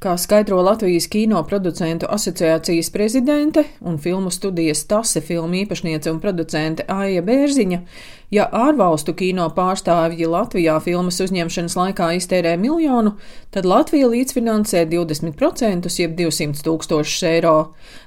[0.00, 6.86] Kā skaidro Latvijas kino producentu asociācijas prezidente un filmu studijas Tase filmu īpašniece un producente
[6.88, 7.82] Aija Bērziņa,
[8.30, 13.16] ja ārvalstu kino pārstāvji Latvijā filmas uzņemšanas laikā iztērē miljonu,
[13.52, 17.58] tad Latvija līdzfinansē 20%, jeb 200 tūkstošus eiro.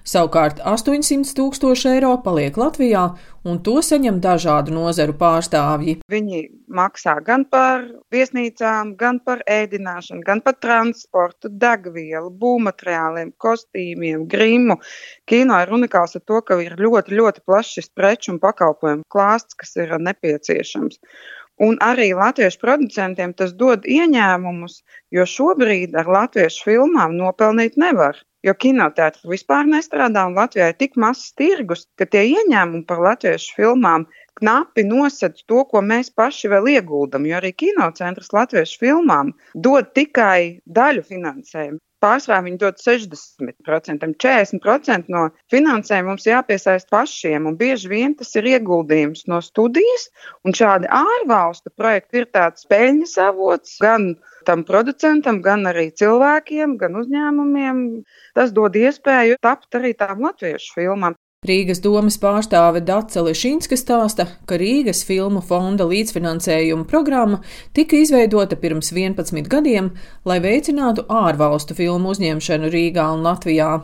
[0.07, 3.05] Savukārt 800 tūkstoši eiro paliek Latvijā,
[3.43, 5.99] un to saņem dažādu nozaru pārstāvji.
[6.11, 14.27] Viņi maksā gan par viesnīcām, gan par ēdināšanu, gan par transportu, deg degvielu, būvmateriāliem, kostīmiem,
[14.29, 14.79] grimu.
[15.29, 19.75] Kino ir unikāls ar to, ka ir ļoti, ļoti plašs preču un pakalpojumu klāsts, kas
[19.79, 21.01] ir nepieciešams.
[21.61, 24.79] Un arī latviešu producentiem tas dod ieņēmumus,
[25.13, 28.17] jo šobrīd ar latviešu filmām nopelnīt nevar.
[28.43, 33.53] Jo kinoteātris vispār nestrādā, un Latvijā ir tik mazs tirgus, ka tie ieņēmumi par latviešu
[33.55, 34.03] filmām
[34.41, 37.29] knapi nosedz to, ko mēs paši vēl ieguldam.
[37.29, 39.31] Jo arī kinocentrs latviešu filmām
[39.67, 41.79] dod tikai daļu finansējumu.
[42.03, 48.49] Pārsvarā viņi dod 60%, 40% no finansējuma mums jāpiesaist pašiem, un bieži vien tas ir
[48.51, 50.09] ieguldījums no studijas,
[50.59, 54.13] šādi ārvalstu projekti ir tāds peļņas avots gan
[54.47, 57.83] tam producentam, gan arī cilvēkiem, gan uzņēmumiem.
[58.35, 61.15] Tas dod iespēju tapt arī tām latviešu filmām.
[61.43, 67.41] Rīgas domas pārstāve Dace Lešinska stāsta, ka Rīgas filmu fonda līdzfinansējuma programma
[67.75, 69.89] tika izveidota pirms 11 gadiem,
[70.23, 73.81] lai veicinātu ārvalstu filmu uzņemšanu Rīgā un Latvijā.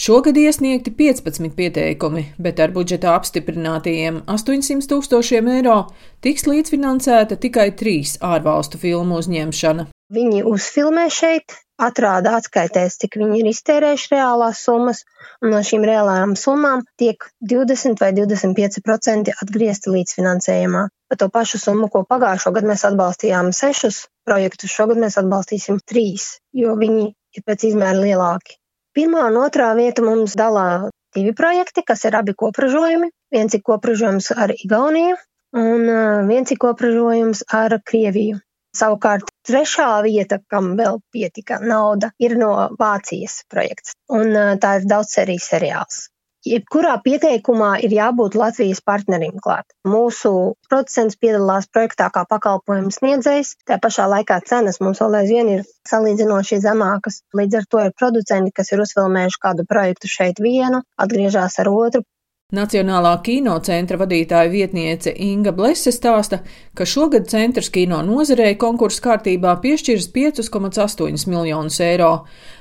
[0.00, 5.78] Šogad iesniegti 15 pieteikumi, bet ar budžetā apstiprinātajiem 800 tūkstošiem eiro
[6.24, 9.90] tiks līdzfinansēta tikai trīs ārvalstu filmu uzņemšana.
[10.12, 15.02] Viņi uzfilmē šeit, atrāda atskaitēs, cik viņi ir iztērējuši reālās summas,
[15.42, 20.86] un no šīm reālajām summām tiek 20 vai 25% atgriezti līdzfinansējumā.
[21.12, 26.36] Par to pašu summu, ko pagājušo gadu mēs atbalstījām sešus projektus, šogad mēs atbalstīsim trīs,
[26.56, 28.56] jo viņi ir pēc izmēra lielāki.
[28.96, 33.08] Pirmā un otrā vieta mums dalā divi projekti, kas ir abi kopražojumi.
[33.32, 35.16] Viens ir kopražojums ar Igauniju,
[35.56, 38.40] un uh, viens ir kopražojums ar Krieviju.
[38.76, 45.52] Savukārt trešā vieta, kam vēl pietika nauda, ir no Vācijas projekts, un tā ir daudzsērijas
[45.54, 46.02] seriāls.
[46.42, 49.68] Jebkurā pieteikumā ir jābūt Latvijas partnerim klāt.
[49.86, 50.32] Mūsu
[50.66, 56.58] producents piedalās projektā kā pakalpojumu sniedzējs, tā pašā laikā cenas mums vēl aizvien ir salīdzinoši
[56.64, 57.20] zemākas.
[57.38, 62.02] Līdz ar to ir producenti, kas ir uzfilmējuši kādu projektu šeit vienu, atgriežas ar otru,
[62.52, 66.42] Nacionālā kino centra vadītāja vietniece Inga Blese stāsta,
[66.76, 72.10] ka šogad centrs kino nozarei konkursu kārtībā piešķirs 5,8 miljonus eiro.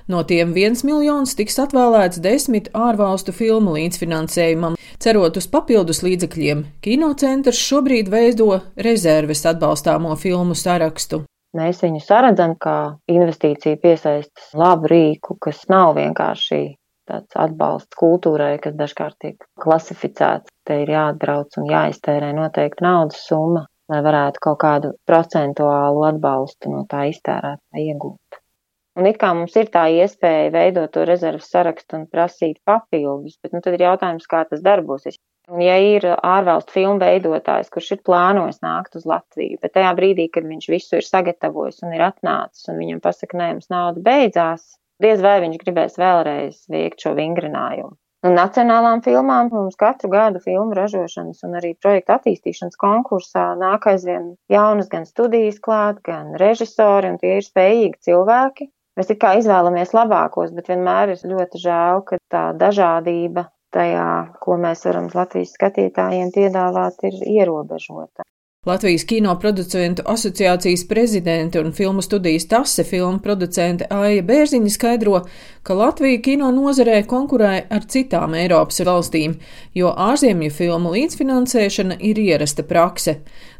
[0.08, 4.80] No tiem 1 miljons tiks atvēlēts desmit ārvalstu filmu līdzfinansējumam.
[5.04, 11.26] Cerot uz papildus līdzekļiem, kinocentrs šobrīd veido rezerves atbalstāmo filmu sarakstu.
[11.52, 16.62] Mēs viņu saredzam kā investīciju piesaistas labu rīku, kas nav vienkārši
[17.12, 20.52] tāds atbalsts kultūrai, kas dažkārt tiek klasificēts.
[20.68, 26.86] Te ir jāatbrauc un jāiztērē noteikti naudas summa, lai varētu kaut kādu procentuālu atbalstu no
[26.90, 28.42] tā iztērētā iegūt.
[29.00, 33.54] Un it kā mums ir tā iespēja veidot to rezerves sarakstu un prasīt papildus, bet
[33.56, 35.16] nu, tad ir jautājums, kā tas darbosies.
[35.52, 40.28] Un ja ir ārvalstu filmu veidotājs, kurš ir plānojis nākt uz Latviju, bet tajā brīdī,
[40.32, 44.68] kad viņš visu ir sagatavojis un ir atnācis un viņam pasaka, nē, mums nauda beidzās,
[45.04, 47.96] diez vai viņš gribēs vēlreiz veikt šo vingrinājumu.
[48.22, 54.28] Un nacionālām filmām mums katru gadu filmu ražošanas un arī projektu attīstīšanas konkursā nāk aizvien
[54.54, 58.70] jaunas gan studijas klāt, gan režisori, un tie ir spējīgi cilvēki.
[59.00, 64.08] Mēs it kā izvēlamies labākos, bet vienmēr ir ļoti žēl, ka tā dažādība tajā,
[64.44, 68.28] ko mēs varam Latvijas skatītājiem piedāvāt, ir ierobežota.
[68.66, 75.22] Latvijas kino producentu asociācijas prezidente un filmu studijas tase filmu producente Aija Bērziņa skaidro,
[75.66, 79.34] ka Latvija kino nozarē konkurē ar citām Eiropas valstīm,
[79.74, 83.16] jo ārzemju filmu līdzfinansēšana ir ierasta prakse.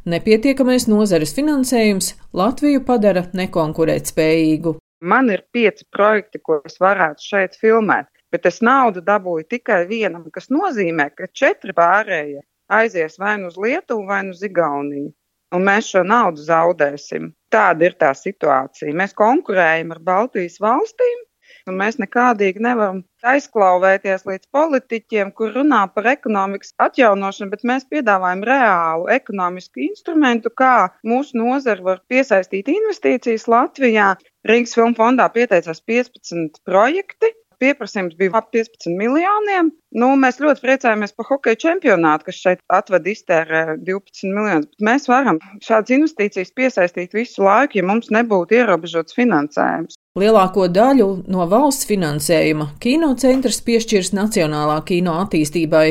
[0.06, 2.12] Nepietiekamais nozares finansējums
[2.44, 4.76] Latviju padara nekonkurētspējīgu.
[5.02, 10.30] Man ir pieci projekti, ko es varētu šeit filmēt, bet es naudu dabūju tikai vienam,
[10.30, 12.46] kas nozīmē, ka četri pārējie
[12.80, 15.12] aizies vai nu uz Lietuvu, vai nu uz Igauniju.
[15.56, 17.34] Un mēs šo naudu zaudēsim.
[17.52, 18.94] Tāda ir tā situācija.
[18.96, 21.26] Mēs konkurējam ar Baltijas valstīm,
[21.68, 23.02] un mēs nekādīgi nevaram
[23.34, 30.76] aizklauvēties līdz politiķiem, kur runā par ekonomikas atjaunošanu, bet mēs piedāvājam reālu ekonomisku instrumentu, kā
[31.12, 34.14] mūsu nozara var piesaistīt investīcijas Latvijā.
[34.48, 39.72] Rīgas filmu fondā pieteicās 15 projekti, pieprasījums bija ap 15 miljoniem.
[40.02, 44.70] Nu, mēs ļoti priecājamies par hokeja čempionātu, kas šeit atved iztērē 12 miljonus.
[44.84, 49.98] Mēs varam šādas investīcijas piesaistīt visu laiku, ja mums nebūtu ierobežots finansējums.
[50.20, 55.86] Lielāko daļu no valsts finansējuma kinocentrs piešķirs Nacionālā kino attīstībai,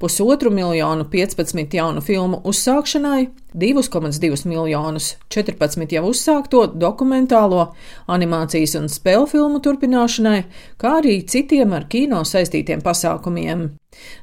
[0.00, 7.66] pusotru miljonu 15 jaunu filmu uzsākšanai, 2,2 miljonus 14 jau uzsākto dokumentālo,
[8.08, 10.38] animācijas un spēļu filmu turpināšanai,
[10.80, 13.68] kā arī citiem ar kino saistītiem pasākumiem.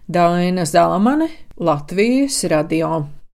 [0.07, 1.29] Daina Zalamane,
[1.61, 3.05] Latvijas radio.